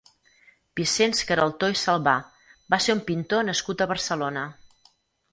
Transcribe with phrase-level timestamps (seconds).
[0.79, 2.15] Vicenç Caraltó i Salvà
[2.75, 4.47] va ser un pintor nascut a Barcelona.